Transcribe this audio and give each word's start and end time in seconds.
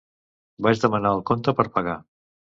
Vaig 0.67 0.79
demanar 0.85 1.11
el 1.17 1.21
compte 1.31 1.53
per 1.59 1.65
pagar. 1.77 1.99